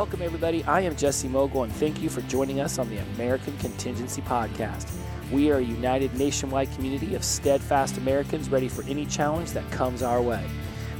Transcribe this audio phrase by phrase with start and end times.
[0.00, 0.64] Welcome, everybody.
[0.64, 4.90] I am Jesse Mogul, and thank you for joining us on the American Contingency Podcast.
[5.30, 10.02] We are a united nationwide community of steadfast Americans ready for any challenge that comes
[10.02, 10.42] our way.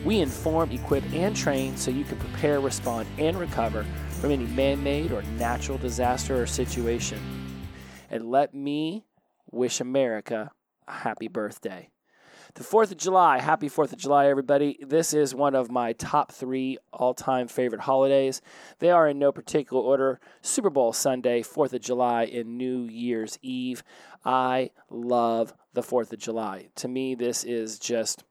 [0.05, 3.87] We inform, equip, and train so you can prepare, respond, and recover
[4.21, 7.19] from any man made or natural disaster or situation.
[8.11, 9.07] And let me
[9.51, 10.51] wish America
[10.87, 11.89] a happy birthday.
[12.55, 14.79] The 4th of July, happy 4th of July, everybody.
[14.85, 18.43] This is one of my top three all time favorite holidays.
[18.81, 23.39] They are in no particular order Super Bowl Sunday, 4th of July, and New Year's
[23.41, 23.85] Eve.
[24.25, 26.69] I love the 4th of July.
[26.77, 28.25] To me, this is just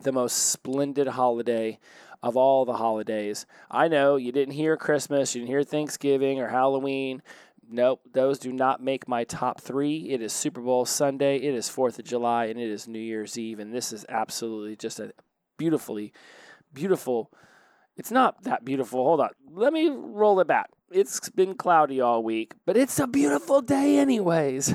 [0.00, 1.78] the most splendid holiday
[2.22, 3.44] of all the holidays.
[3.70, 7.22] I know you didn't hear Christmas, you didn't hear Thanksgiving or Halloween,
[7.70, 10.10] Nope, those do not make my top three.
[10.10, 13.38] It is Super Bowl Sunday, it is 4th of July, and it is New Year's
[13.38, 13.58] Eve.
[13.58, 15.12] And this is absolutely just a
[15.56, 16.12] beautifully,
[16.72, 17.30] beautiful.
[17.96, 19.04] It's not that beautiful.
[19.04, 19.30] Hold on.
[19.50, 20.70] Let me roll it back.
[20.90, 24.74] It's been cloudy all week, but it's a beautiful day, anyways.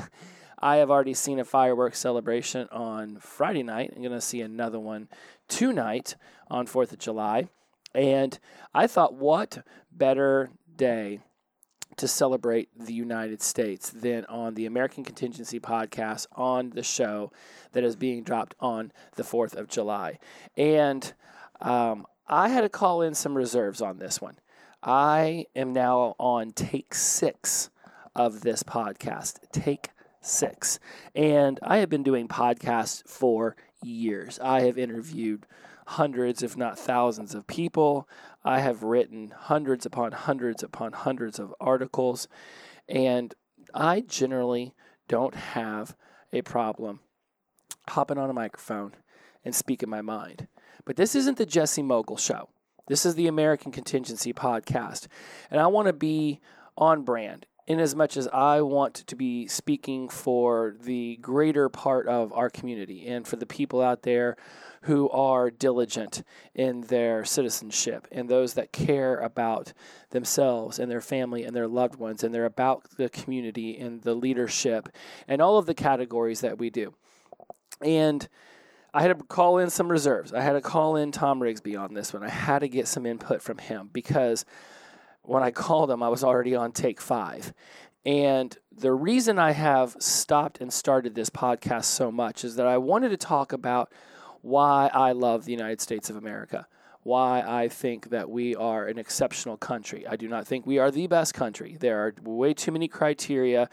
[0.58, 3.92] I have already seen a fireworks celebration on Friday night.
[3.94, 5.08] I'm going to see another one
[5.48, 6.16] tonight
[6.50, 7.48] on 4th of July.
[7.94, 8.38] And
[8.74, 11.20] I thought, what better day
[12.00, 17.30] to celebrate the United States than on the American Contingency podcast on the show
[17.72, 20.18] that is being dropped on the 4th of July.
[20.56, 21.12] And
[21.60, 24.38] um, I had to call in some reserves on this one.
[24.82, 27.68] I am now on take six
[28.14, 29.36] of this podcast.
[29.52, 29.90] Take
[30.22, 30.78] six.
[31.14, 34.38] And I have been doing podcasts for years.
[34.42, 35.46] I have interviewed
[35.90, 38.08] hundreds, if not thousands, of people.
[38.44, 42.28] I have written hundreds upon hundreds upon hundreds of articles,
[42.88, 43.34] and
[43.74, 44.74] I generally
[45.08, 45.96] don't have
[46.32, 47.00] a problem
[47.88, 48.94] hopping on a microphone
[49.44, 50.46] and speaking my mind.
[50.84, 52.48] But this isn't the Jesse Mogul show.
[52.86, 55.08] This is the American Contingency Podcast.
[55.50, 56.40] And I want to be
[56.76, 62.08] on brand in as much as I want to be speaking for the greater part
[62.08, 64.36] of our community and for the people out there
[64.82, 66.22] who are diligent
[66.54, 69.72] in their citizenship and those that care about
[70.10, 74.14] themselves and their family and their loved ones and they're about the community and the
[74.14, 74.88] leadership
[75.28, 76.94] and all of the categories that we do.
[77.82, 78.26] And
[78.92, 80.32] I had to call in some reserves.
[80.32, 82.24] I had to call in Tom Rigsby on this one.
[82.24, 84.44] I had to get some input from him because
[85.22, 87.52] when I called him, I was already on take five.
[88.04, 92.78] And the reason I have stopped and started this podcast so much is that I
[92.78, 93.92] wanted to talk about
[94.42, 96.66] why I love the United States of America,
[97.02, 100.06] why I think that we are an exceptional country.
[100.06, 101.76] I do not think we are the best country.
[101.78, 103.68] There are way too many criteria,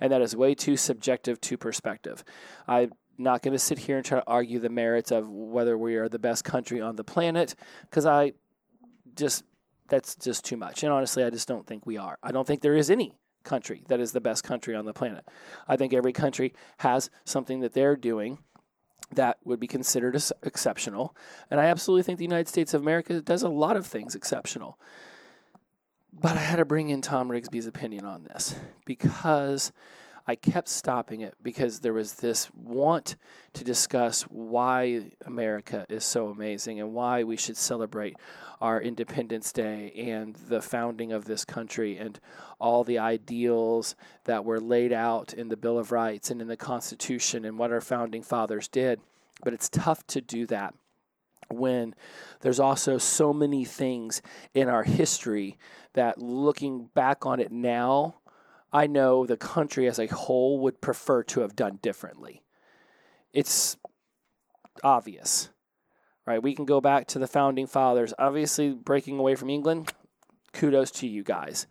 [0.00, 2.24] and that is way too subjective to perspective.
[2.66, 5.96] I'm not going to sit here and try to argue the merits of whether we
[5.96, 8.32] are the best country on the planet, because I
[9.14, 9.44] just,
[9.88, 10.82] that's just too much.
[10.82, 12.18] And honestly, I just don't think we are.
[12.22, 15.24] I don't think there is any country that is the best country on the planet.
[15.68, 18.38] I think every country has something that they're doing
[19.14, 21.16] that would be considered exceptional.
[21.50, 24.78] And I absolutely think the United States of America does a lot of things exceptional.
[26.12, 29.72] But I had to bring in Tom Rigsby's opinion on this because
[30.26, 33.16] I kept stopping it because there was this want
[33.54, 38.16] to discuss why America is so amazing and why we should celebrate
[38.60, 42.20] our Independence Day and the founding of this country and
[42.60, 46.56] all the ideals that were laid out in the Bill of Rights and in the
[46.56, 49.00] Constitution and what our founding fathers did.
[49.42, 50.74] But it's tough to do that
[51.50, 51.94] when
[52.40, 54.22] there's also so many things
[54.54, 55.58] in our history
[55.94, 58.16] that looking back on it now
[58.72, 62.42] I know the country as a whole would prefer to have done differently.
[63.32, 63.76] It's
[64.82, 65.50] obvious,
[66.26, 66.42] right?
[66.42, 68.14] We can go back to the founding fathers.
[68.18, 69.92] Obviously, breaking away from England,
[70.52, 71.66] kudos to you guys,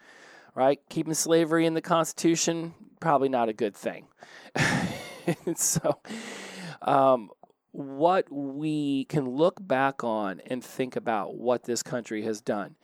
[0.53, 0.79] right?
[0.89, 4.07] Keeping slavery in the Constitution, probably not a good thing.
[5.55, 5.99] so,
[6.83, 7.29] um,
[7.71, 12.75] what we can look back on and think about what this country has done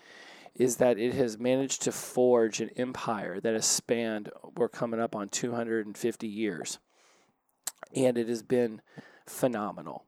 [0.57, 5.15] is that it has managed to forge an empire that has spanned, we're coming up
[5.15, 6.79] on 250 years.
[7.95, 8.81] And it has been
[9.27, 10.05] phenomenal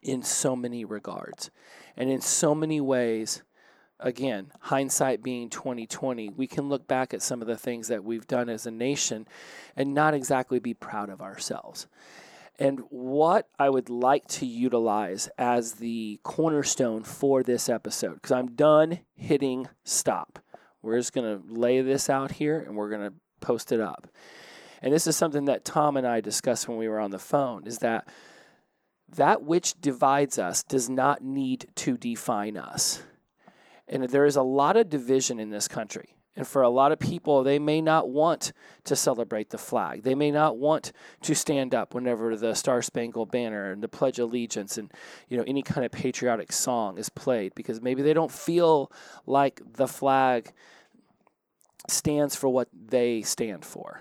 [0.00, 1.50] in so many regards.
[1.96, 3.42] And in so many ways,
[3.98, 8.28] again, hindsight being 2020, we can look back at some of the things that we've
[8.28, 9.26] done as a nation
[9.76, 11.88] and not exactly be proud of ourselves.
[12.58, 18.56] And what I would like to utilize as the cornerstone for this episode, because I'm
[18.56, 20.40] done hitting stop.
[20.82, 24.08] We're just going to lay this out here and we're going to post it up.
[24.82, 27.66] And this is something that Tom and I discussed when we were on the phone
[27.66, 28.08] is that
[29.16, 33.02] that which divides us does not need to define us.
[33.86, 36.17] And there is a lot of division in this country.
[36.38, 38.52] And for a lot of people, they may not want
[38.84, 40.04] to celebrate the flag.
[40.04, 40.92] They may not want
[41.22, 44.92] to stand up whenever the Star Spangled Banner and the Pledge of Allegiance and
[45.28, 48.92] you know any kind of patriotic song is played because maybe they don't feel
[49.26, 50.52] like the flag
[51.88, 54.00] stands for what they stand for.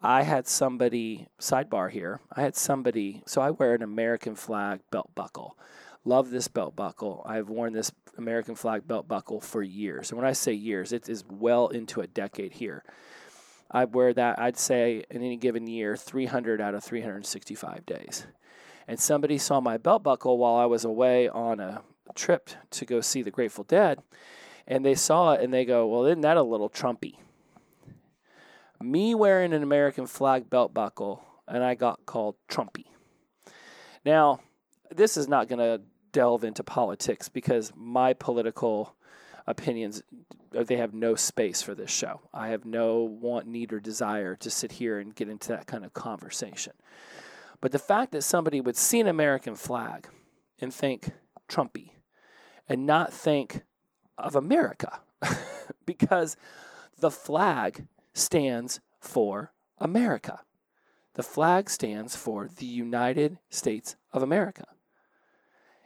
[0.00, 2.20] I had somebody sidebar here.
[2.32, 5.58] I had somebody so I wear an American flag belt buckle.
[6.04, 7.22] Love this belt buckle.
[7.26, 10.10] I've worn this American flag belt buckle for years.
[10.10, 12.84] And when I say years, it is well into a decade here.
[13.70, 18.26] I wear that, I'd say, in any given year, 300 out of 365 days.
[18.88, 21.82] And somebody saw my belt buckle while I was away on a
[22.14, 24.00] trip to go see the Grateful Dead.
[24.66, 27.16] And they saw it and they go, Well, isn't that a little Trumpy?
[28.80, 32.86] Me wearing an American flag belt buckle, and I got called Trumpy.
[34.04, 34.40] Now,
[34.90, 35.82] this is not going to
[36.12, 38.94] delve into politics because my political
[39.46, 40.02] opinions
[40.56, 42.20] uh, they have no space for this show.
[42.34, 45.84] I have no want, need, or desire to sit here and get into that kind
[45.84, 46.72] of conversation.
[47.60, 50.08] But the fact that somebody would see an American flag
[50.60, 51.12] and think
[51.48, 51.90] Trumpy
[52.68, 53.62] and not think
[54.18, 55.00] of America
[55.86, 56.36] because
[56.98, 60.40] the flag stands for America.
[61.14, 64.64] The flag stands for the United States of America.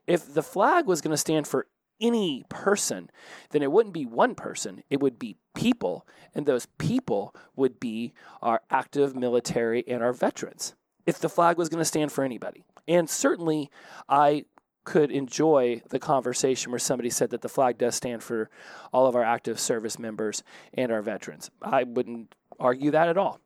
[0.06, 1.66] If the flag was going to stand for
[2.00, 3.10] any person,
[3.50, 6.06] then it wouldn't be one person, it would be people.
[6.34, 8.12] And those people would be
[8.42, 10.74] our active military and our veterans,
[11.06, 12.64] if the flag was going to stand for anybody.
[12.86, 13.70] And certainly,
[14.08, 14.44] I
[14.84, 18.50] could enjoy the conversation where somebody said that the flag does stand for
[18.92, 20.42] all of our active service members
[20.74, 21.50] and our veterans.
[21.62, 23.40] I wouldn't argue that at all.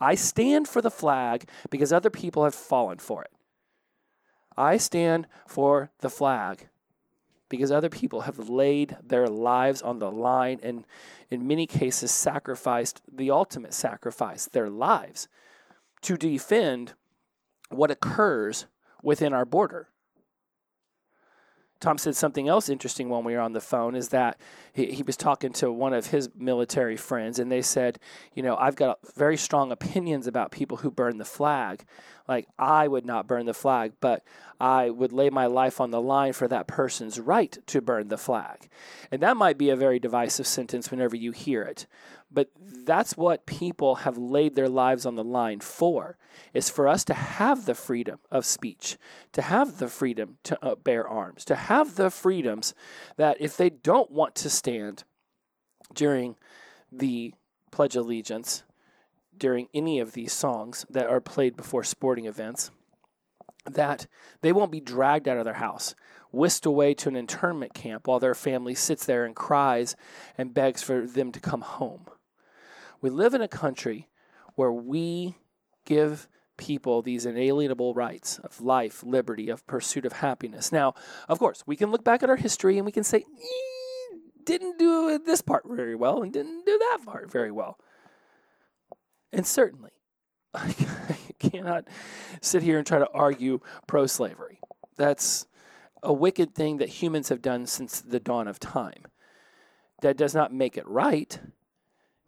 [0.00, 3.32] I stand for the flag because other people have fallen for it.
[4.58, 6.68] I stand for the flag
[7.48, 10.84] because other people have laid their lives on the line and,
[11.30, 15.28] in many cases, sacrificed the ultimate sacrifice, their lives,
[16.02, 16.94] to defend
[17.70, 18.66] what occurs
[19.02, 19.88] within our border.
[21.80, 24.36] Tom said something else interesting when we were on the phone is that
[24.72, 28.00] he, he was talking to one of his military friends, and they said,
[28.34, 31.84] You know, I've got very strong opinions about people who burn the flag.
[32.26, 34.22] Like, I would not burn the flag, but
[34.60, 38.18] I would lay my life on the line for that person's right to burn the
[38.18, 38.68] flag.
[39.10, 41.86] And that might be a very divisive sentence whenever you hear it.
[42.30, 46.18] But that's what people have laid their lives on the line for,
[46.52, 48.98] is for us to have the freedom of speech,
[49.32, 52.74] to have the freedom to uh, bear arms, to have the freedoms
[53.16, 55.04] that if they don't want to stand
[55.94, 56.36] during
[56.92, 57.32] the
[57.70, 58.62] Pledge of Allegiance,
[59.36, 62.70] during any of these songs that are played before sporting events,
[63.64, 64.06] that
[64.42, 65.94] they won't be dragged out of their house,
[66.30, 69.96] whisked away to an internment camp while their family sits there and cries
[70.36, 72.06] and begs for them to come home.
[73.00, 74.08] We live in a country
[74.54, 75.36] where we
[75.84, 80.72] give people these inalienable rights of life, liberty, of pursuit of happiness.
[80.72, 80.94] Now,
[81.28, 84.78] of course, we can look back at our history and we can say, eh, didn't
[84.78, 87.78] do this part very well and didn't do that part very well.
[89.32, 89.92] And certainly,
[90.54, 90.74] I
[91.38, 91.86] cannot
[92.40, 94.60] sit here and try to argue pro slavery.
[94.96, 95.46] That's
[96.02, 99.04] a wicked thing that humans have done since the dawn of time.
[100.00, 101.38] That does not make it right.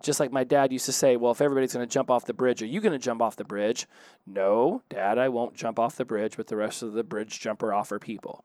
[0.03, 2.35] Just like my dad used to say, well, if everybody's going to jump off the
[2.35, 3.87] bridge, are you going to jump off the bridge?
[4.27, 7.73] No, dad, I won't jump off the bridge with the rest of the bridge jumper
[7.73, 8.45] offer people.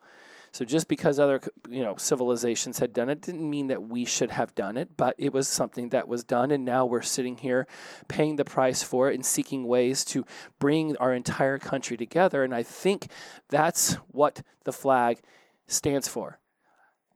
[0.56, 4.32] So just because other you know civilizations had done it didn't mean that we should
[4.32, 7.68] have done it, but it was something that was done and now we're sitting here
[8.08, 10.26] paying the price for it and seeking ways to
[10.58, 13.08] bring our entire country together and I think
[13.50, 15.20] that's what the flag
[15.68, 16.40] stands for.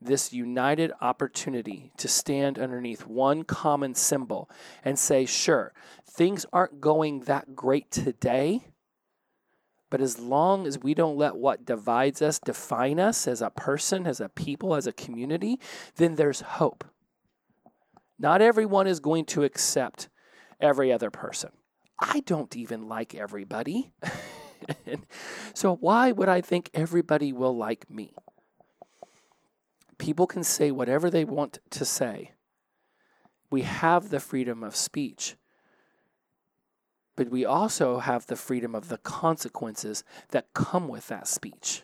[0.02, 4.50] This united opportunity to stand underneath one common symbol
[4.84, 5.74] and say, sure,
[6.06, 8.64] things aren't going that great today,
[9.90, 14.06] but as long as we don't let what divides us define us as a person,
[14.06, 15.60] as a people, as a community,
[15.96, 16.86] then there's hope.
[18.20, 20.10] Not everyone is going to accept
[20.60, 21.52] every other person.
[22.00, 23.92] I don't even like everybody.
[25.54, 28.14] so why would I think everybody will like me?
[30.00, 32.32] People can say whatever they want to say.
[33.52, 35.36] We have the freedom of speech
[37.20, 41.84] but we also have the freedom of the consequences that come with that speech.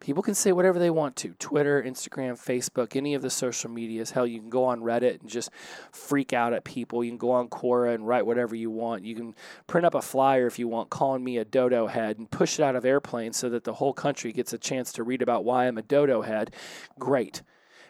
[0.00, 4.10] People can say whatever they want to Twitter, Instagram, Facebook, any of the social medias.
[4.10, 5.50] Hell, you can go on Reddit and just
[5.92, 7.04] freak out at people.
[7.04, 9.04] You can go on Quora and write whatever you want.
[9.04, 9.34] You can
[9.66, 12.62] print up a flyer if you want, calling me a dodo head and push it
[12.62, 15.66] out of airplanes so that the whole country gets a chance to read about why
[15.66, 16.54] I'm a dodo head.
[16.98, 17.42] Great.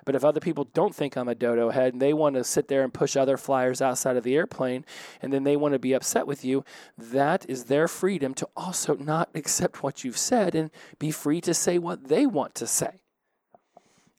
[0.05, 2.69] But if other people don't think I'm a dodo head and they want to sit
[2.69, 4.85] there and push other flyers outside of the airplane
[5.21, 6.65] and then they want to be upset with you,
[6.97, 11.55] that is their freedom to also not accept what you've said and be free to
[11.55, 13.03] say what they want to say.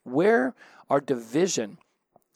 [0.03, 0.55] Where
[0.89, 1.77] our division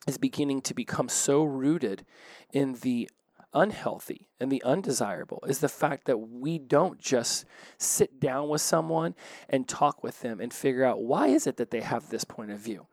[0.06, 2.04] is beginning to become so rooted
[2.52, 3.10] in the
[3.52, 7.44] unhealthy and the undesirable is the fact that we don't just
[7.78, 9.14] sit down with someone
[9.48, 12.50] and talk with them and figure out why is it that they have this point
[12.50, 12.86] of view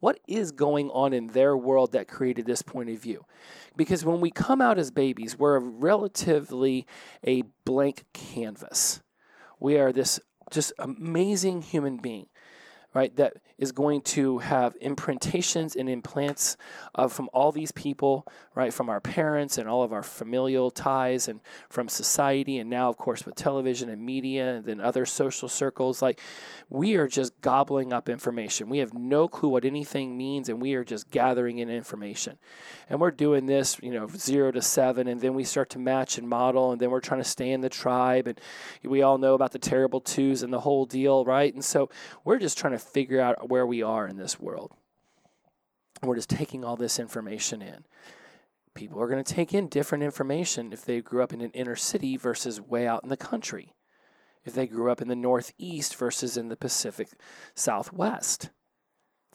[0.00, 3.24] what is going on in their world that created this point of view?
[3.76, 6.86] Because when we come out as babies, we're relatively
[7.26, 9.02] a blank canvas.
[9.58, 10.18] We are this
[10.50, 12.26] just amazing human being
[12.92, 16.56] right, that is going to have imprintations and implants
[17.08, 21.40] from all these people, right, from our parents and all of our familial ties and
[21.68, 26.02] from society, and now, of course, with television and media and then other social circles.
[26.02, 26.20] Like,
[26.68, 28.68] we are just gobbling up information.
[28.68, 32.38] We have no clue what anything means, and we are just gathering in information.
[32.88, 36.18] And we're doing this, you know, zero to seven, and then we start to match
[36.18, 38.26] and model, and then we're trying to stay in the tribe.
[38.26, 38.40] And
[38.82, 41.52] we all know about the terrible twos and the whole deal, right?
[41.52, 41.88] And so
[42.24, 44.72] we're just trying to figure out where we are in this world.
[46.02, 47.84] We're just taking all this information in.
[48.74, 51.76] People are going to take in different information if they grew up in an inner
[51.76, 53.74] city versus way out in the country,
[54.44, 57.08] if they grew up in the Northeast versus in the Pacific
[57.54, 58.50] Southwest.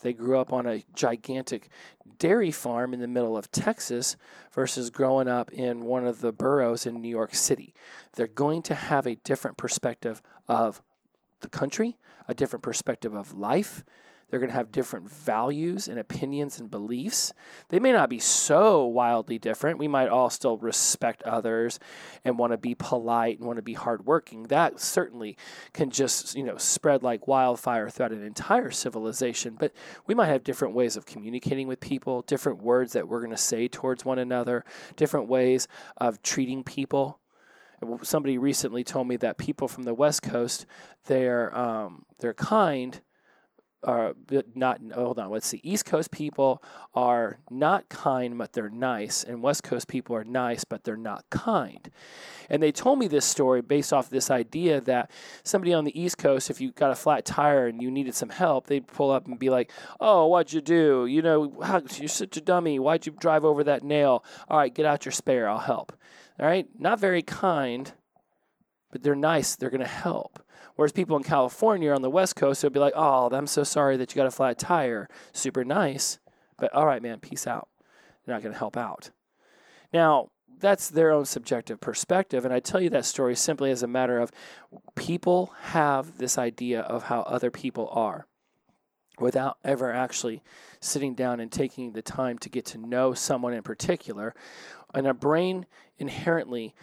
[0.01, 1.69] They grew up on a gigantic
[2.17, 4.15] dairy farm in the middle of Texas
[4.53, 7.73] versus growing up in one of the boroughs in New York City.
[8.13, 10.81] They're going to have a different perspective of
[11.41, 13.83] the country, a different perspective of life.
[14.29, 17.31] They're going to have different values and opinions and beliefs.
[17.69, 19.77] They may not be so wildly different.
[19.77, 21.79] We might all still respect others
[22.23, 24.43] and want to be polite and want to be hardworking.
[24.43, 25.37] That certainly
[25.73, 29.57] can just, you know, spread like wildfire throughout an entire civilization.
[29.59, 29.73] But
[30.07, 33.37] we might have different ways of communicating with people, different words that we're going to
[33.37, 34.65] say towards one another,
[34.95, 35.67] different ways
[35.97, 37.19] of treating people
[38.03, 40.65] somebody recently told me that people from the West Coast
[41.05, 43.01] they're um, they're kind,
[43.85, 44.15] are
[44.55, 44.81] not.
[44.93, 45.61] Hold on, let's see.
[45.63, 46.61] East Coast people
[46.93, 51.23] are not kind, but they're nice, and West Coast people are nice, but they're not
[51.29, 51.89] kind.
[52.49, 55.11] And they told me this story based off this idea that
[55.43, 58.29] somebody on the East Coast, if you got a flat tire and you needed some
[58.29, 61.05] help, they'd pull up and be like, "Oh, what'd you do?
[61.05, 62.79] You know, how, you're such a dummy.
[62.79, 64.23] Why'd you drive over that nail?
[64.49, 65.47] All right, get out your spare.
[65.47, 65.93] I'll help."
[66.39, 67.93] All right, not very kind,
[68.91, 69.55] but they're nice.
[69.55, 70.39] They're going to help.
[70.75, 73.95] Whereas people in California on the West Coast would be like, "Oh, I'm so sorry
[73.97, 76.19] that you got a flat tire." Super nice,
[76.57, 77.69] but all right, man, peace out.
[78.25, 79.11] They're not going to help out.
[79.93, 83.87] Now, that's their own subjective perspective, and I tell you that story simply as a
[83.87, 84.31] matter of
[84.95, 88.27] people have this idea of how other people are
[89.19, 90.43] without ever actually
[90.79, 94.33] sitting down and taking the time to get to know someone in particular.
[94.93, 95.65] And our brain
[95.97, 96.73] inherently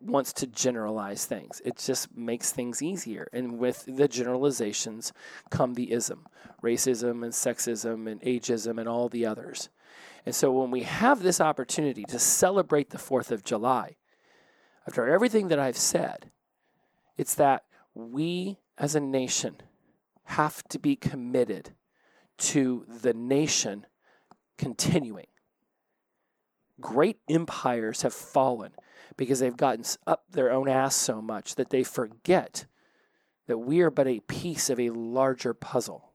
[0.00, 1.62] wants to generalize things.
[1.64, 3.28] It just makes things easier.
[3.32, 5.12] And with the generalizations
[5.50, 6.26] come the ism
[6.62, 9.68] racism and sexism and ageism and all the others.
[10.24, 13.96] And so when we have this opportunity to celebrate the 4th of July,
[14.86, 16.30] after everything that I've said,
[17.16, 19.56] it's that we as a nation
[20.24, 21.72] have to be committed
[22.38, 23.86] to the nation
[24.58, 25.26] continuing.
[26.80, 28.72] Great empires have fallen
[29.16, 32.66] because they've gotten up their own ass so much that they forget
[33.46, 36.12] that we are but a piece of a larger puzzle.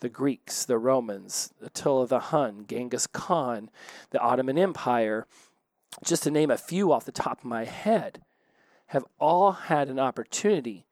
[0.00, 3.70] The Greeks, the Romans, Attila the Hun, Genghis Khan,
[4.10, 5.26] the Ottoman Empire,
[6.04, 8.22] just to name a few off the top of my head,
[8.86, 10.86] have all had an opportunity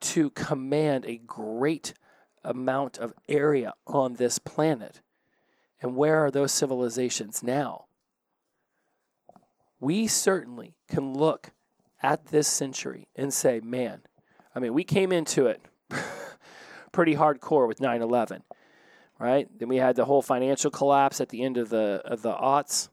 [0.00, 1.92] to command a great
[2.42, 5.02] amount of area on this planet.
[5.82, 7.87] And where are those civilizations now?
[9.80, 11.50] We certainly can look
[12.02, 14.02] at this century and say, man,
[14.54, 15.60] I mean, we came into it
[16.92, 18.42] pretty hardcore with 9 11,
[19.18, 19.48] right?
[19.58, 22.88] Then we had the whole financial collapse at the end of the, of the aughts.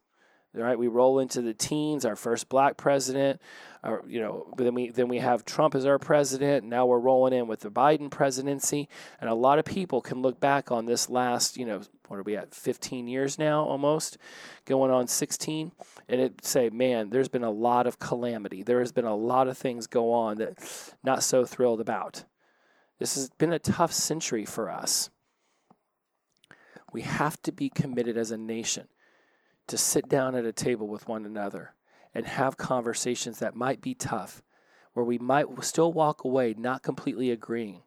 [0.58, 2.06] Right, we roll into the teens.
[2.06, 3.42] Our first black president,
[3.84, 6.66] or, you know, then we then we have Trump as our president.
[6.66, 8.88] Now we're rolling in with the Biden presidency,
[9.20, 12.24] and a lot of people can look back on this last, you know, what are
[12.24, 14.18] we at, 15 years now almost,
[14.66, 15.72] going on 16,
[16.08, 18.64] and it say, man, there's been a lot of calamity.
[18.64, 20.58] There has been a lot of things go on that
[21.04, 22.26] not so thrilled about.
[23.00, 25.10] This has been a tough century for us.
[26.94, 28.88] We have to be committed as a nation
[29.68, 31.74] to sit down at a table with one another
[32.14, 34.42] and have conversations that might be tough,
[34.94, 37.82] where we might still walk away not completely agreeing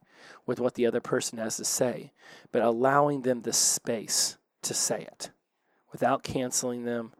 [0.46, 2.12] with what the other person has to say,
[2.52, 5.30] but allowing them the space to say it
[5.92, 7.12] without canceling them,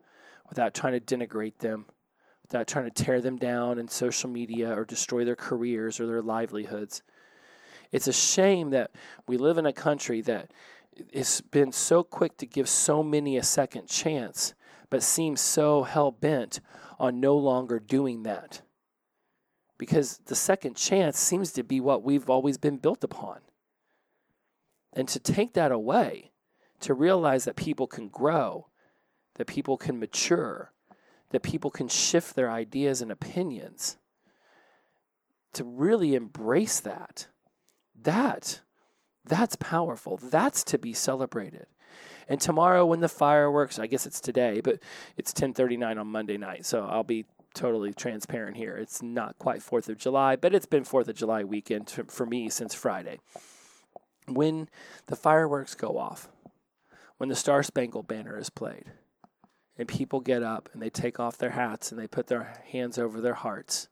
[0.49, 1.87] without trying to denigrate them,
[2.43, 6.23] without trying to tear them down in social media or destroy their careers or their
[6.23, 7.03] livelihoods.
[7.93, 8.91] It's a shame that
[9.27, 10.51] we live in a country that
[11.15, 14.55] has been so quick to give so many a second chance,
[14.91, 16.61] but seems so hell bent
[16.99, 18.63] on no longer doing that.
[19.79, 23.39] Because the second chance seems to be what we've always been built upon.
[24.93, 26.33] And to take that away,
[26.81, 28.67] to realize that people can grow,
[29.37, 30.73] that people can mature,
[31.31, 33.97] that people can shift their ideas and opinions,
[35.53, 37.29] to really embrace that,
[38.03, 38.61] that,
[39.25, 40.17] that's powerful.
[40.17, 41.67] That's to be celebrated.
[42.29, 44.81] And tomorrow when the fireworks, I guess it's today, but
[45.17, 46.67] it's 10:39 on Monday night.
[46.67, 47.25] So I'll be
[47.59, 48.77] totally transparent here.
[48.77, 52.49] It's not quite 4th of July, but it's been 4th of July weekend for me
[52.49, 53.19] since Friday.
[54.29, 54.69] When
[55.07, 56.29] the fireworks go off,
[57.17, 58.93] when the Star Spangled Banner is played,
[59.77, 62.97] and people get up and they take off their hats and they put their hands
[62.97, 63.89] over their hearts.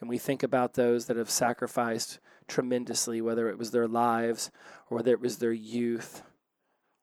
[0.00, 2.18] And we think about those that have sacrificed
[2.48, 4.50] tremendously, whether it was their lives
[4.90, 6.22] or whether it was their youth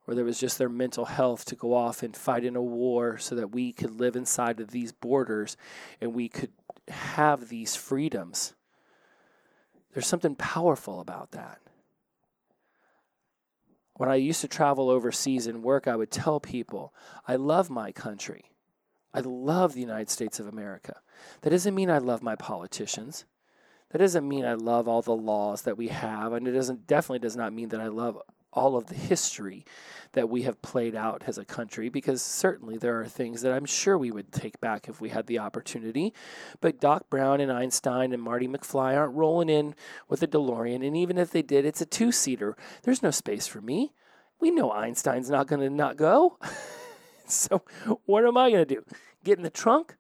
[0.09, 3.19] or there was just their mental health to go off and fight in a war
[3.19, 5.55] so that we could live inside of these borders
[6.01, 6.49] and we could
[6.87, 8.55] have these freedoms.
[9.93, 11.59] There's something powerful about that.
[13.97, 16.91] When I used to travel overseas and work, I would tell people,
[17.27, 18.45] I love my country.
[19.13, 21.01] I love the United States of America.
[21.41, 23.25] That doesn't mean I love my politicians.
[23.91, 27.19] That doesn't mean I love all the laws that we have, and it doesn't definitely
[27.19, 28.17] does not mean that I love
[28.51, 29.65] all of the history
[30.13, 33.65] that we have played out as a country because certainly there are things that I'm
[33.65, 36.13] sure we would take back if we had the opportunity.
[36.61, 39.75] But Doc Brown and Einstein and Marty McFly aren't rolling in
[40.07, 40.85] with a DeLorean.
[40.85, 42.55] And even if they did, it's a two seater.
[42.83, 43.93] There's no space for me.
[44.39, 46.39] We know Einstein's not going to not go.
[47.27, 47.63] so
[48.05, 48.83] what am I going to do?
[49.23, 49.95] Get in the trunk?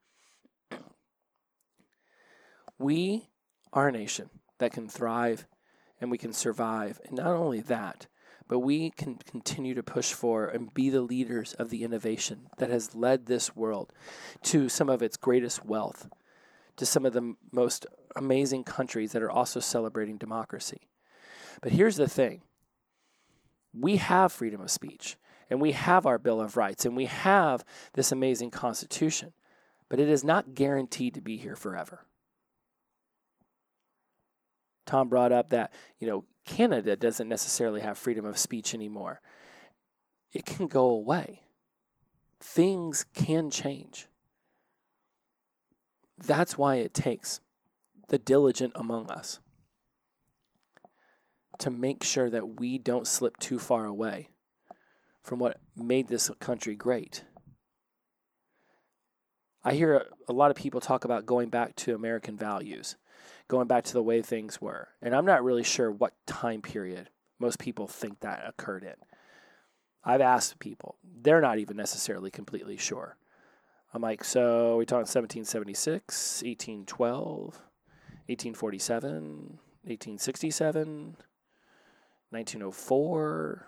[2.79, 3.29] We
[3.73, 5.45] are a nation that can thrive
[5.99, 6.99] and we can survive.
[7.05, 8.07] And not only that,
[8.49, 12.71] but we can continue to push for and be the leaders of the innovation that
[12.71, 13.93] has led this world
[14.41, 16.09] to some of its greatest wealth,
[16.75, 17.85] to some of the most
[18.15, 20.89] amazing countries that are also celebrating democracy.
[21.61, 22.41] But here's the thing
[23.71, 25.15] we have freedom of speech,
[25.51, 29.31] and we have our Bill of Rights, and we have this amazing Constitution,
[29.89, 32.03] but it is not guaranteed to be here forever.
[34.89, 39.21] Tom brought up that, you know, Canada doesn't necessarily have freedom of speech anymore.
[40.33, 41.43] It can go away.
[42.41, 44.07] Things can change.
[46.17, 47.39] That's why it takes
[48.07, 49.39] the diligent among us
[51.59, 54.29] to make sure that we don't slip too far away
[55.21, 57.23] from what made this country great.
[59.63, 62.95] I hear a lot of people talk about going back to American values
[63.49, 64.87] going back to the way things were.
[65.01, 67.09] And I'm not really sure what time period
[67.39, 68.95] most people think that occurred in.
[70.03, 73.17] I've asked people, they're not even necessarily completely sure.
[73.93, 77.43] I'm like, so we talking 1776, 1812,
[78.27, 79.13] 1847,
[79.83, 81.17] 1867,
[82.29, 83.65] 1904,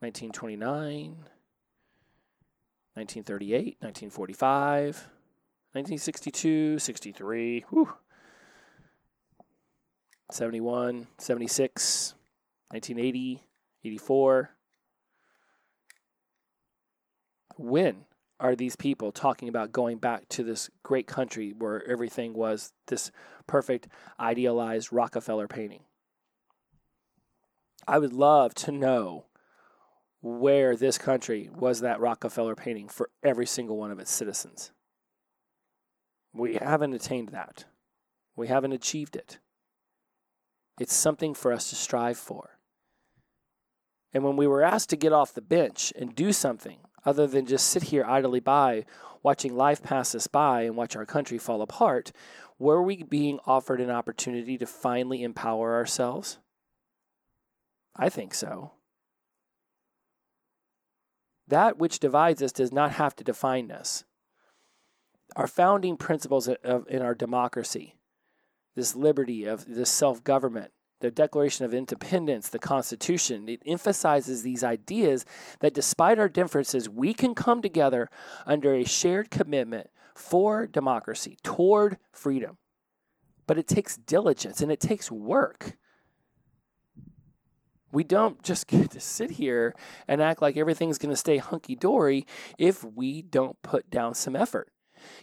[0.00, 1.10] 1929,
[2.94, 4.96] 1938, 1945,
[5.72, 7.64] 1962, 63.
[7.70, 7.94] Whew.
[10.32, 12.14] 71, 76,
[12.70, 13.42] 1980,
[13.84, 14.50] 84.
[17.56, 18.04] When
[18.38, 23.10] are these people talking about going back to this great country where everything was this
[23.46, 23.88] perfect,
[24.18, 25.82] idealized Rockefeller painting?
[27.86, 29.26] I would love to know
[30.22, 34.72] where this country was that Rockefeller painting for every single one of its citizens.
[36.32, 37.64] We haven't attained that.
[38.36, 39.38] We haven't achieved it.
[40.80, 42.58] It's something for us to strive for.
[44.14, 47.44] And when we were asked to get off the bench and do something other than
[47.44, 48.86] just sit here idly by,
[49.22, 52.12] watching life pass us by and watch our country fall apart,
[52.58, 56.38] were we being offered an opportunity to finally empower ourselves?
[57.94, 58.72] I think so.
[61.46, 64.04] That which divides us does not have to define us.
[65.36, 67.96] Our founding principles of, in our democracy
[68.74, 74.62] this liberty of this self government the Declaration of Independence, the Constitution, it emphasizes these
[74.62, 75.24] ideas
[75.60, 78.08] that despite our differences, we can come together
[78.46, 82.58] under a shared commitment for democracy, toward freedom.
[83.46, 85.76] But it takes diligence and it takes work.
[87.92, 89.74] We don't just get to sit here
[90.06, 92.26] and act like everything's going to stay hunky dory
[92.58, 94.70] if we don't put down some effort.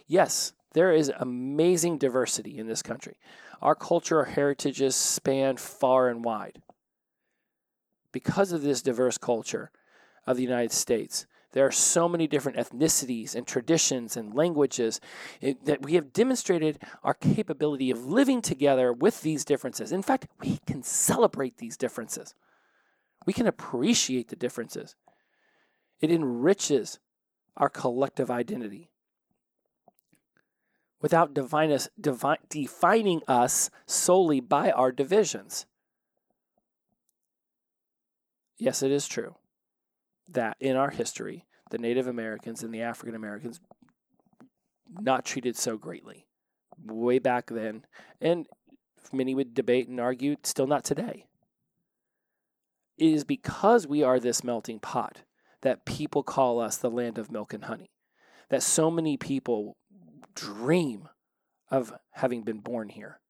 [0.06, 3.18] Yes, there is amazing diversity in this country.
[3.62, 6.62] Our cultural heritages span far and wide.
[8.12, 9.70] Because of this diverse culture
[10.26, 15.00] of the United States, there are so many different ethnicities and traditions and languages
[15.40, 19.90] eh, that we have demonstrated our capability of living together with these differences.
[19.90, 22.34] In fact, we can celebrate these differences.
[23.26, 24.94] We can appreciate the differences.
[26.00, 26.98] It enriches
[27.56, 28.90] our collective identity
[31.00, 35.66] without us, defining us solely by our divisions.
[38.58, 39.36] Yes, it is true
[40.28, 43.60] that in our history, the Native Americans and the African Americans
[45.00, 46.26] not treated so greatly
[46.84, 47.84] way back then,
[48.20, 48.46] and
[49.12, 51.26] many would debate and argue still not today.
[52.96, 55.22] It is because we are this melting pot
[55.62, 57.90] that people call us the land of milk and honey.
[58.50, 59.76] That so many people
[60.40, 61.08] dream
[61.70, 63.20] of having been born here.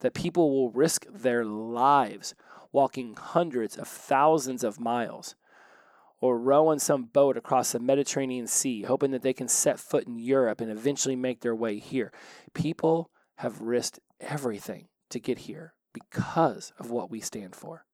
[0.00, 2.34] That people will risk their lives
[2.72, 5.36] walking hundreds of thousands of miles
[6.20, 10.06] or row on some boat across the Mediterranean Sea, hoping that they can set foot
[10.06, 12.12] in Europe and eventually make their way here.
[12.54, 17.84] People have risked everything to get here because of what we stand for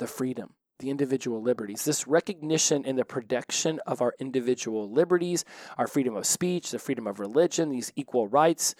[0.00, 1.84] the freedom the individual liberties.
[1.84, 5.44] This recognition and the protection of our individual liberties,
[5.78, 8.74] our freedom of speech, the freedom of religion, these equal rights,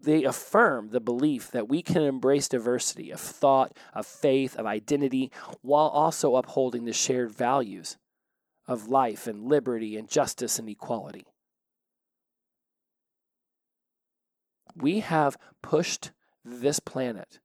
[0.00, 5.30] they affirm the belief that we can embrace diversity of thought, of faith, of identity,
[5.62, 7.96] while also upholding the shared values
[8.68, 11.26] of life and liberty and justice and equality.
[14.74, 16.12] We have pushed
[16.44, 17.40] this planet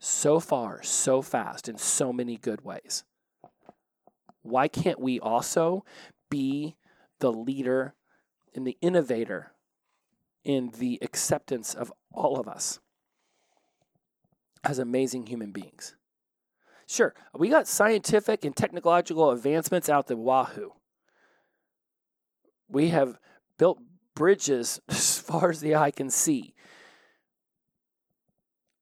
[0.00, 3.04] so far, so fast, in so many good ways.
[4.42, 5.84] Why can't we also
[6.30, 6.76] be
[7.20, 7.94] the leader
[8.54, 9.52] and the innovator
[10.44, 12.80] in the acceptance of all of us
[14.64, 15.94] as amazing human beings?
[16.86, 20.72] Sure, we got scientific and technological advancements out the wahoo.
[22.68, 23.18] We have
[23.58, 23.78] built
[24.14, 26.54] bridges as far as the eye can see.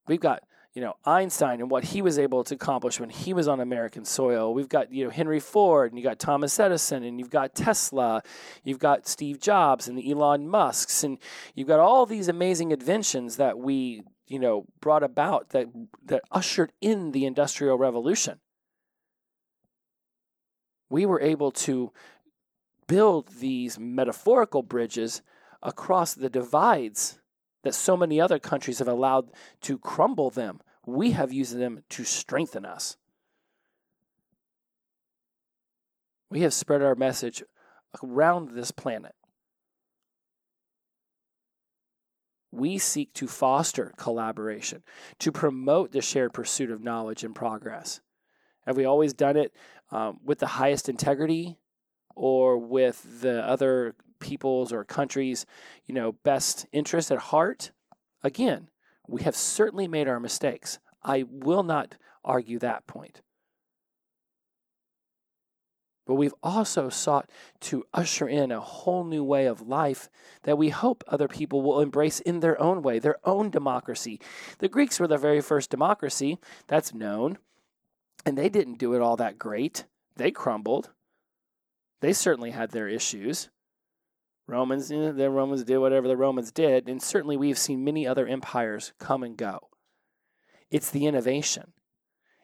[0.07, 0.45] We've got
[0.77, 4.05] you know Einstein and what he was able to accomplish when he was on American
[4.05, 4.53] soil.
[4.53, 8.23] We've got you know Henry Ford and you got Thomas Edison and you've got Tesla,
[8.63, 11.19] you've got Steve Jobs and the Elon Musks and
[11.55, 15.67] you've got all these amazing inventions that we you know brought about that
[16.05, 18.39] that ushered in the industrial revolution.
[20.91, 21.91] We were able to
[22.87, 25.23] build these metaphorical bridges
[25.63, 27.19] across the divides
[27.63, 29.31] that so many other countries have allowed
[29.63, 32.97] to crumble them we have used them to strengthen us.
[36.31, 37.43] We have spread our message
[38.03, 39.15] around this planet.
[42.53, 44.83] We seek to foster collaboration,
[45.19, 48.01] to promote the shared pursuit of knowledge and progress.
[48.65, 49.53] Have we always done it
[49.91, 51.59] um, with the highest integrity
[52.15, 55.47] or with the other people's or countries'
[55.85, 57.73] you know, best interest at heart?
[58.23, 58.69] Again,
[59.09, 60.79] we have certainly made our mistakes.
[61.03, 63.23] I will not argue that point.
[66.07, 67.29] But we've also sought
[67.63, 70.09] to usher in a whole new way of life
[70.45, 74.21] that we hope other people will embrace in their own way, their own democracy.
[74.59, 76.39] The Greeks were the very first democracy,
[76.69, 77.39] that's known,
[78.25, 79.85] and they didn't do it all that great.
[80.15, 80.91] They crumbled.
[82.01, 83.49] They certainly had their issues.
[84.49, 88.07] Romans, you know, the Romans did whatever the Romans did, and certainly we've seen many
[88.07, 89.69] other empires come and go.
[90.71, 91.73] It's the innovation,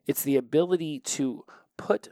[0.06, 1.44] it's the ability to
[1.76, 2.10] put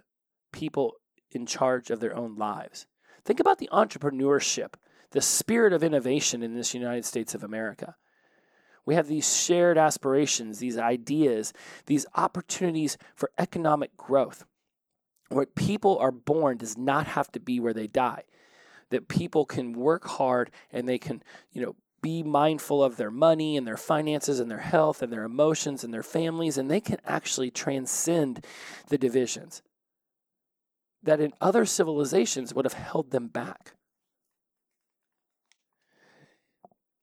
[0.52, 0.94] people
[1.32, 2.86] in charge of their own lives.
[3.24, 4.74] Think about the entrepreneurship,
[5.10, 7.96] the spirit of innovation in this United States of America.
[8.86, 11.52] We have these shared aspirations, these ideas,
[11.86, 14.44] these opportunities for economic growth.
[15.28, 18.24] Where people are born does not have to be where they die
[18.90, 21.22] that people can work hard and they can,
[21.52, 25.24] you know, be mindful of their money and their finances and their health and their
[25.24, 28.44] emotions and their families, and they can actually transcend
[28.88, 29.62] the divisions
[31.02, 33.74] that in other civilizations would have held them back.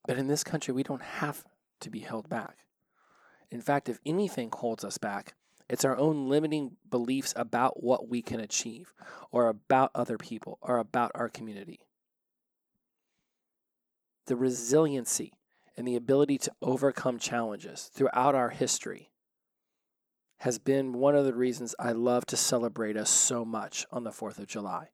[0.07, 1.43] But in this country, we don't have
[1.81, 2.57] to be held back.
[3.49, 5.35] In fact, if anything holds us back,
[5.69, 8.93] it's our own limiting beliefs about what we can achieve,
[9.31, 11.79] or about other people, or about our community.
[14.27, 15.33] The resiliency
[15.75, 19.11] and the ability to overcome challenges throughout our history
[20.39, 24.11] has been one of the reasons I love to celebrate us so much on the
[24.11, 24.89] 4th of July.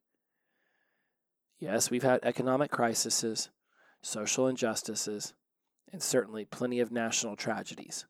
[1.60, 3.50] Yes, we've had economic crises,
[4.02, 5.34] social injustices,
[5.92, 8.06] and certainly plenty of national tragedies.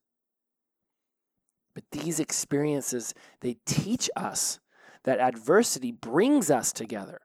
[1.74, 4.60] But these experiences, they teach us
[5.04, 7.22] that adversity brings us together.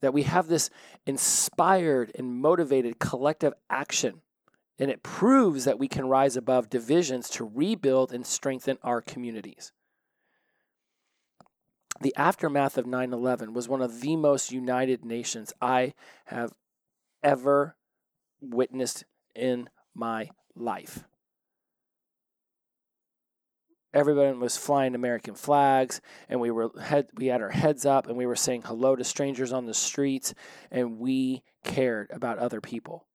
[0.00, 0.70] That we have this
[1.06, 4.22] inspired and motivated collective action.
[4.78, 9.72] And it proves that we can rise above divisions to rebuild and strengthen our communities.
[12.00, 15.94] The aftermath of 9 11 was one of the most united nations I
[16.26, 16.52] have
[17.24, 17.74] ever
[18.40, 19.04] witnessed
[19.34, 21.04] in my life.
[23.94, 28.16] Everyone was flying American flags, and we were head, we had our heads up, and
[28.18, 30.34] we were saying hello to strangers on the streets,
[30.70, 33.06] and we cared about other people.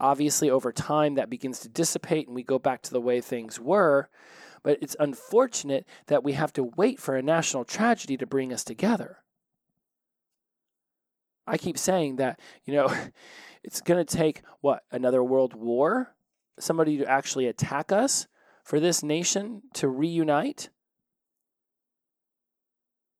[0.00, 3.60] Obviously, over time, that begins to dissipate, and we go back to the way things
[3.60, 4.08] were.
[4.64, 8.64] But it's unfortunate that we have to wait for a national tragedy to bring us
[8.64, 9.18] together.
[11.46, 12.92] I keep saying that, you know,
[13.62, 16.16] it's going to take what, another world war?
[16.58, 18.26] Somebody to actually attack us
[18.62, 20.70] for this nation to reunite?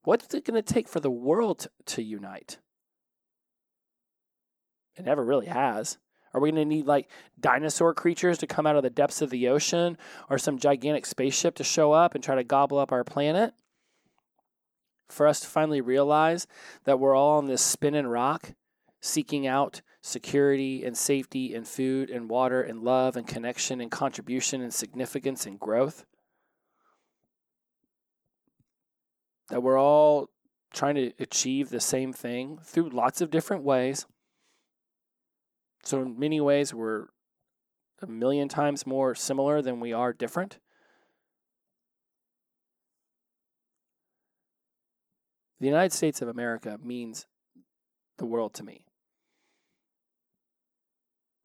[0.05, 2.59] What's it going to take for the world to unite?
[4.97, 5.99] It never really has.
[6.35, 9.31] Are we going to need like dinosaur creatures to come out of the depths of
[9.31, 9.99] the ocean
[10.31, 13.55] or some gigantic spaceship to show up and try to gobble up our planet?
[15.09, 16.47] For us to finally realize
[16.85, 18.55] that we're all on this spinning rock,
[19.01, 24.61] seeking out security and safety and food and water and love and connection and contribution
[24.61, 26.05] and significance and growth.
[29.49, 30.29] That we're all
[30.73, 34.07] trying to achieve the same thing through lots of different ways.
[35.85, 37.07] So, in many ways, we're
[38.01, 40.59] a million times more similar than we are different.
[45.61, 47.27] The United States of America means
[48.19, 48.85] the world to me.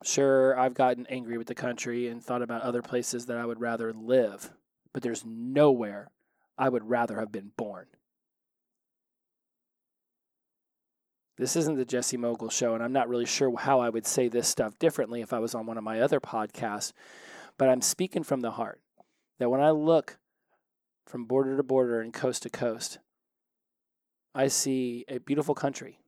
[0.04, 3.60] Sure, I've gotten angry with the country and thought about other places that I would
[3.60, 4.52] rather live,
[4.94, 6.12] but there's nowhere
[6.58, 7.88] I would rather have been born.
[11.38, 14.28] This isn't the Jesse Mogul show, and I'm not really sure how I would say
[14.28, 16.94] this stuff differently if I was on one of my other podcasts,
[17.58, 18.82] but I'm speaking from the heart
[19.40, 20.18] that when I look
[21.06, 23.00] from border to border and coast to coast,
[24.34, 26.00] I see a beautiful country.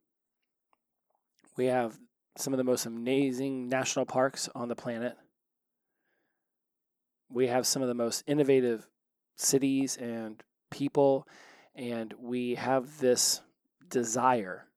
[1.58, 2.00] We have
[2.38, 5.18] some of the most amazing national parks on the planet.
[7.32, 8.88] We have some of the most innovative
[9.36, 11.28] cities and people,
[11.76, 13.42] and we have this
[13.90, 14.68] desire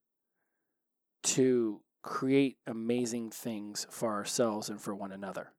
[1.23, 5.53] to create amazing things for ourselves and for one another.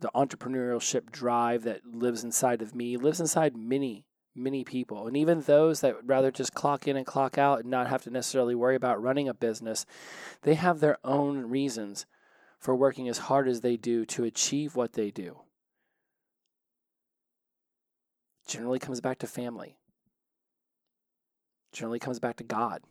[0.00, 5.06] The entrepreneurship drive that lives inside of me lives inside many, many people.
[5.06, 8.02] And even those that would rather just clock in and clock out and not have
[8.04, 9.84] to necessarily worry about running a business,
[10.42, 12.06] they have their own reasons
[12.58, 15.40] for working as hard as they do to achieve what they do.
[18.46, 19.76] Generally comes back to family
[21.72, 22.82] generally comes back to God.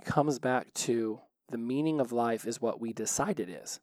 [0.00, 3.80] It comes back to the meaning of life is what we decide it is.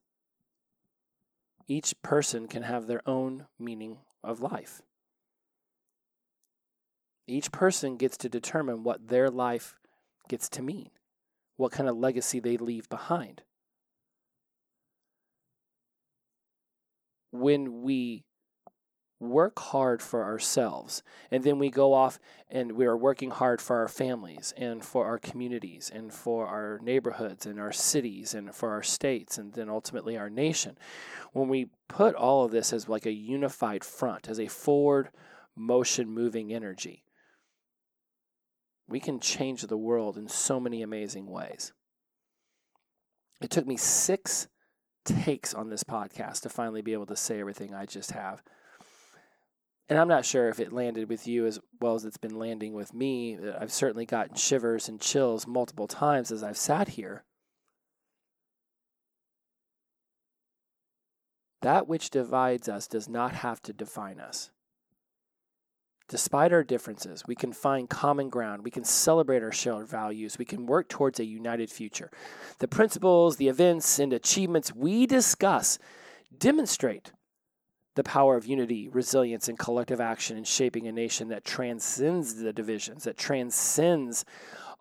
[1.67, 4.81] Each person can have their own meaning of life.
[7.27, 9.75] Each person gets to determine what their life
[10.27, 10.89] gets to mean,
[11.57, 13.43] what kind of legacy they leave behind.
[17.31, 18.25] When we
[19.29, 23.77] work hard for ourselves and then we go off and we are working hard for
[23.77, 28.71] our families and for our communities and for our neighborhoods and our cities and for
[28.71, 30.77] our states and then ultimately our nation.
[31.31, 35.09] When we put all of this as like a unified front as a forward
[35.55, 37.03] motion moving energy
[38.87, 41.71] we can change the world in so many amazing ways.
[43.41, 44.47] It took me 6
[45.05, 48.41] takes on this podcast to finally be able to say everything I just have
[49.89, 52.73] and I'm not sure if it landed with you as well as it's been landing
[52.73, 53.37] with me.
[53.37, 57.23] Uh, I've certainly gotten shivers and chills multiple times as I've sat here.
[61.61, 64.51] That which divides us does not have to define us.
[66.09, 68.63] Despite our differences, we can find common ground.
[68.63, 70.37] We can celebrate our shared values.
[70.37, 72.11] We can work towards a united future.
[72.59, 75.79] The principles, the events, and achievements we discuss
[76.37, 77.13] demonstrate
[77.95, 82.53] the power of unity, resilience, and collective action in shaping a nation that transcends the
[82.53, 84.25] divisions, that transcends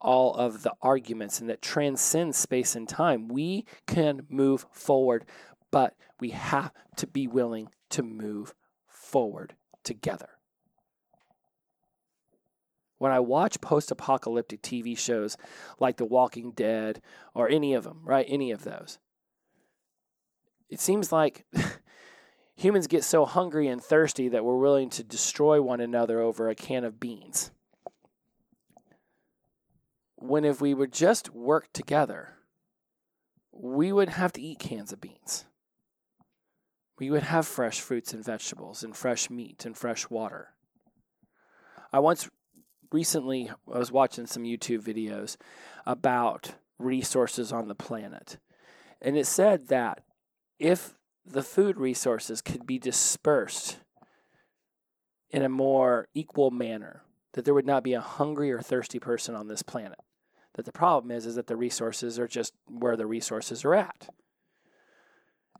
[0.00, 3.28] all of the arguments, and that transcends space and time.
[3.28, 5.26] We can move forward,
[5.70, 8.54] but we have to be willing to move
[8.86, 10.30] forward together.
[12.98, 15.36] When I watch post apocalyptic TV shows
[15.80, 17.02] like The Walking Dead
[17.34, 18.24] or any of them, right?
[18.28, 18.98] Any of those,
[20.70, 21.44] it seems like
[22.62, 26.54] humans get so hungry and thirsty that we're willing to destroy one another over a
[26.54, 27.50] can of beans.
[30.16, 32.34] When if we would just work together,
[33.50, 35.44] we would have to eat cans of beans.
[36.98, 40.50] We would have fresh fruits and vegetables and fresh meat and fresh water.
[41.92, 42.30] I once
[42.92, 45.36] recently I was watching some YouTube videos
[45.84, 48.38] about resources on the planet.
[49.00, 50.04] And it said that
[50.60, 50.94] if
[51.24, 53.78] the food resources could be dispersed
[55.30, 59.34] in a more equal manner, that there would not be a hungry or thirsty person
[59.34, 59.98] on this planet.
[60.54, 64.10] That the problem is is that the resources are just where the resources are at.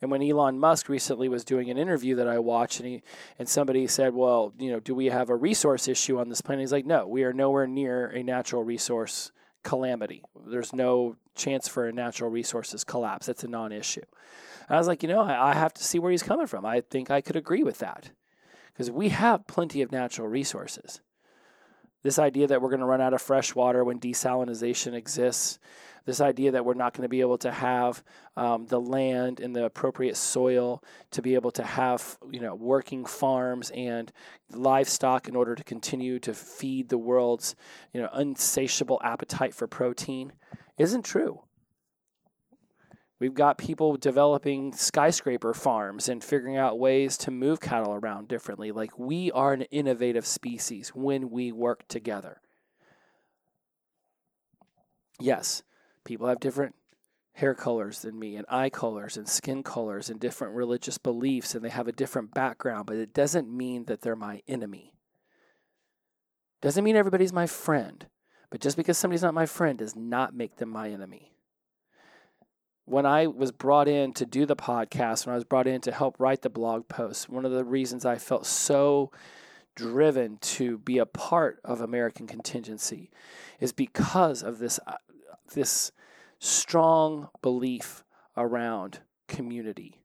[0.03, 3.03] And when Elon Musk recently was doing an interview that I watched, and he
[3.38, 6.62] and somebody said, "Well, you know, do we have a resource issue on this planet?"
[6.62, 9.31] He's like, "No, we are nowhere near a natural resource
[9.62, 10.22] calamity.
[10.46, 13.27] There's no chance for a natural resources collapse.
[13.27, 14.03] That's a non-issue."
[14.68, 16.64] I was like, you know, I, I have to see where he's coming from.
[16.64, 18.11] I think I could agree with that
[18.72, 21.01] because we have plenty of natural resources.
[22.03, 25.59] This idea that we're going to run out of fresh water when desalination exists
[26.04, 28.02] this idea that we're not going to be able to have
[28.36, 33.04] um, the land and the appropriate soil to be able to have you know working
[33.04, 34.12] farms and
[34.50, 37.54] livestock in order to continue to feed the world's
[37.92, 40.32] you know unsatiable appetite for protein
[40.78, 41.42] isn't true.
[43.22, 48.72] We've got people developing skyscraper farms and figuring out ways to move cattle around differently.
[48.72, 52.40] Like we are an innovative species when we work together.
[55.20, 55.62] Yes,
[56.04, 56.74] People have different
[57.34, 61.64] hair colors than me, and eye colors, and skin colors, and different religious beliefs, and
[61.64, 64.94] they have a different background, but it doesn't mean that they're my enemy.
[66.60, 68.06] Doesn't mean everybody's my friend,
[68.50, 71.32] but just because somebody's not my friend does not make them my enemy.
[72.84, 75.92] When I was brought in to do the podcast, when I was brought in to
[75.92, 79.10] help write the blog post, one of the reasons I felt so
[79.74, 83.10] driven to be a part of American Contingency
[83.58, 84.96] is because of this uh,
[85.54, 85.92] this
[86.38, 88.04] strong belief
[88.36, 90.02] around community,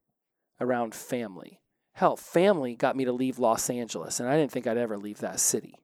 [0.60, 1.60] around family.
[1.92, 5.18] Hell, family got me to leave Los Angeles, and I didn't think I'd ever leave
[5.18, 5.74] that city.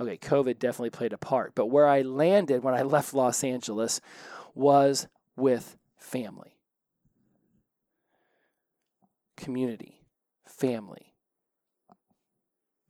[0.00, 4.00] Okay, COVID definitely played a part, but where I landed when I left Los Angeles
[4.54, 5.06] was
[5.36, 6.58] with family,
[9.36, 10.02] community,
[10.44, 11.05] family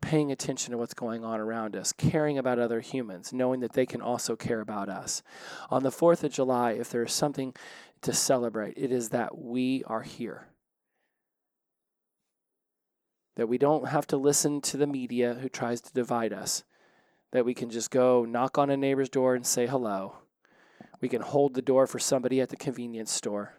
[0.06, 3.84] paying attention to what's going on around us, caring about other humans, knowing that they
[3.84, 5.20] can also care about us.
[5.68, 7.52] On the 4th of July, if there is something
[8.02, 10.46] to celebrate, it is that we are here.
[13.34, 16.62] That we don't have to listen to the media who tries to divide us.
[17.32, 20.18] That we can just go knock on a neighbor's door and say hello.
[21.00, 23.54] We can hold the door for somebody at the convenience store.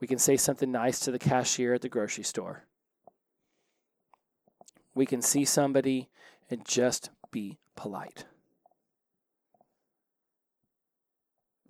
[0.00, 2.64] We can say something nice to the cashier at the grocery store
[4.94, 6.08] we can see somebody
[6.50, 8.24] and just be polite.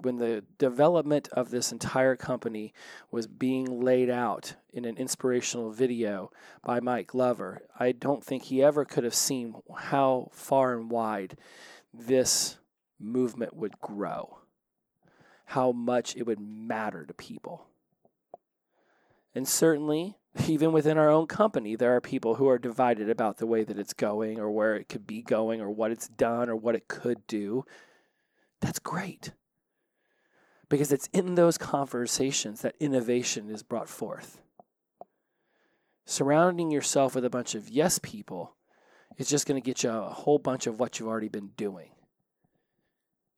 [0.03, 2.75] When the development of this entire company
[3.11, 6.31] was being laid out in an inspirational video
[6.63, 11.39] by Mike Glover, I don't think he ever could have seen how far and wide
[11.95, 12.59] this
[13.01, 14.41] movement would grow,
[15.47, 17.67] how much it would matter to people.
[19.35, 20.17] And certainly,
[20.49, 23.79] even within our own company, there are people who are divided about the way that
[23.79, 26.89] it's going or where it could be going or what it's done or what it
[26.89, 27.65] could do.
[28.61, 29.33] That's great.
[30.69, 34.41] Because it's in those conversations that innovation is brought forth.
[36.07, 38.57] Surrounding yourself with a bunch of yes people
[39.17, 41.91] is just going to get you a whole bunch of what you've already been doing.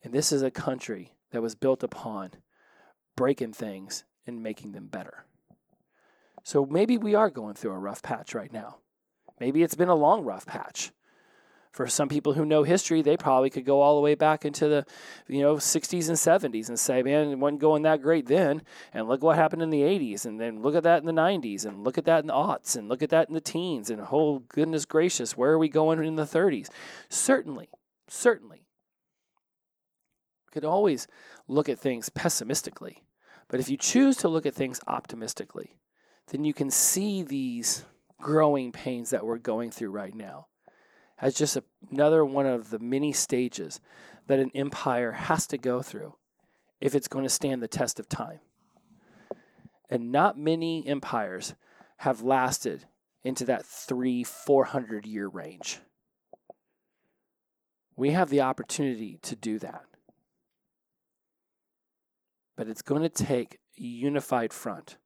[0.02, 2.30] And this is a country that was built upon
[3.16, 5.26] breaking things and making them better.
[6.46, 8.76] So maybe we are going through a rough patch right now.
[9.40, 10.92] Maybe it's been a long rough patch
[11.72, 14.68] For some people who know history, they probably could go all the way back into
[14.68, 14.86] the,
[15.26, 18.62] you know, 60s and 70s and say, man, it wasn't going that great then.
[18.94, 20.24] And look what happened in the 80s.
[20.24, 21.66] And then look at that in the 90s.
[21.66, 22.76] And look at that in the aughts.
[22.76, 23.90] And look at that in the teens.
[23.90, 26.68] And oh, goodness gracious, where are we going in the 30s?
[27.08, 27.70] Certainly,
[28.06, 28.68] certainly.
[30.52, 31.08] Could always
[31.48, 33.02] look at things pessimistically.
[33.48, 35.76] But if you choose to look at things optimistically,
[36.28, 37.84] then you can see these
[38.20, 40.46] growing pains that we're going through right now
[41.18, 43.80] as just a, another one of the many stages
[44.26, 46.14] that an empire has to go through
[46.80, 48.40] if it's going to stand the test of time.
[49.88, 51.54] And not many empires
[51.98, 52.84] have lasted
[53.22, 55.78] into that three, 400 year range.
[57.96, 59.84] We have the opportunity to do that.
[62.56, 64.96] But it's going to take a unified front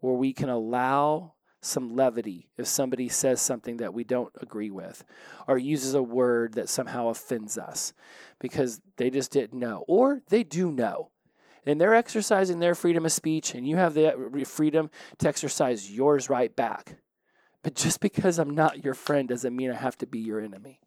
[0.00, 1.34] where we can allow
[1.66, 5.04] some levity if somebody says something that we don't agree with
[5.48, 7.92] or uses a word that somehow offends us
[8.38, 11.10] because they just didn't know or they do know.
[11.64, 16.30] And they're exercising their freedom of speech and you have the freedom to exercise yours
[16.30, 16.98] right back.
[17.62, 20.80] But just because i'm not your friend doesn't mean i have to be your enemy.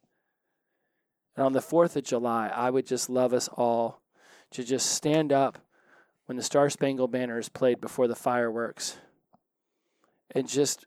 [1.36, 4.00] And on the 4th of july i would just love us all
[4.52, 5.58] to just stand up
[6.30, 8.98] when the star spangled banner is played before the fireworks
[10.30, 10.86] and just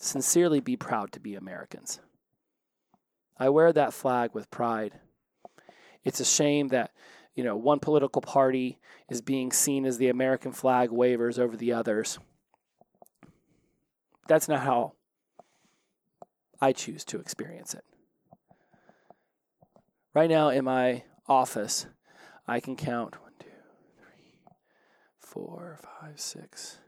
[0.00, 2.00] sincerely be proud to be Americans.
[3.38, 4.98] I wear that flag with pride.
[6.02, 6.90] It's a shame that,
[7.36, 11.72] you know, one political party is being seen as the American flag wavers over the
[11.72, 12.18] others.
[14.26, 14.94] That's not how
[16.60, 17.84] I choose to experience it.
[20.12, 21.86] Right now in my office,
[22.48, 23.14] I can count
[25.34, 26.78] four, five, six,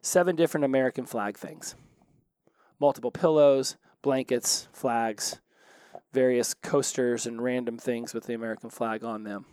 [0.00, 1.74] seven different American flag things
[2.78, 5.40] multiple pillows, blankets, flags,
[6.12, 9.44] various coasters, and random things with the American flag on them.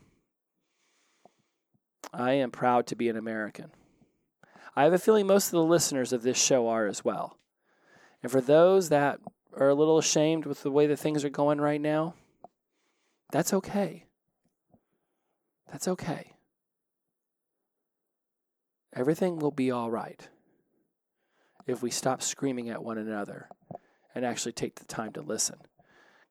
[2.13, 3.71] I am proud to be an American.
[4.75, 7.39] I have a feeling most of the listeners of this show are as well.
[8.21, 9.19] And for those that
[9.57, 12.13] are a little ashamed with the way that things are going right now,
[13.31, 14.05] that's okay.
[15.71, 16.34] That's okay.
[18.95, 20.29] Everything will be all right
[21.67, 23.49] if we stop screaming at one another
[24.13, 25.57] and actually take the time to listen.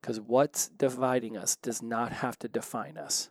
[0.01, 3.31] Because what's dividing us does not have to define us.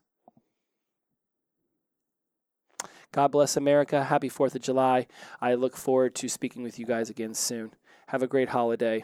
[3.11, 4.03] God bless America.
[4.03, 5.07] Happy 4th of July.
[5.39, 7.71] I look forward to speaking with you guys again soon.
[8.07, 9.03] Have a great holiday.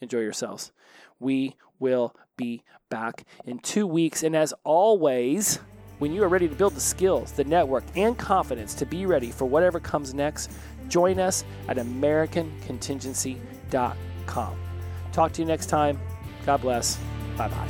[0.00, 0.72] Enjoy yourselves.
[1.20, 4.22] We will be back in two weeks.
[4.22, 5.58] And as always,
[5.98, 9.30] when you are ready to build the skills, the network, and confidence to be ready
[9.30, 10.50] for whatever comes next,
[10.88, 14.58] Join us at AmericanContingency.com.
[15.12, 16.00] Talk to you next time.
[16.44, 16.98] God bless.
[17.36, 17.68] Bye bye.